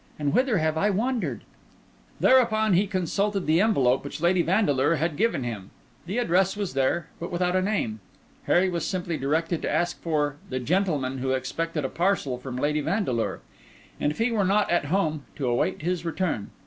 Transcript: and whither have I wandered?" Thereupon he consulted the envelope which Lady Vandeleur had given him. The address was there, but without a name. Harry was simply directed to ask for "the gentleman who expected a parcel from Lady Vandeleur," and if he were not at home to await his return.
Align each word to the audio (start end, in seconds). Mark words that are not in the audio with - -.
and 0.17 0.33
whither 0.33 0.57
have 0.57 0.79
I 0.79 0.89
wandered?" 0.89 1.43
Thereupon 2.19 2.73
he 2.73 2.87
consulted 2.87 3.45
the 3.45 3.61
envelope 3.61 4.03
which 4.03 4.19
Lady 4.19 4.41
Vandeleur 4.41 4.95
had 4.95 5.15
given 5.15 5.43
him. 5.43 5.69
The 6.07 6.17
address 6.17 6.57
was 6.57 6.73
there, 6.73 7.09
but 7.19 7.31
without 7.31 7.55
a 7.55 7.61
name. 7.61 7.99
Harry 8.45 8.67
was 8.67 8.83
simply 8.83 9.15
directed 9.19 9.61
to 9.61 9.69
ask 9.71 10.01
for 10.01 10.37
"the 10.49 10.59
gentleman 10.59 11.19
who 11.19 11.33
expected 11.33 11.85
a 11.85 11.87
parcel 11.89 12.39
from 12.39 12.55
Lady 12.57 12.81
Vandeleur," 12.81 13.41
and 13.99 14.11
if 14.11 14.17
he 14.17 14.31
were 14.31 14.43
not 14.43 14.71
at 14.71 14.85
home 14.85 15.23
to 15.35 15.47
await 15.47 15.83
his 15.83 16.03
return. 16.03 16.49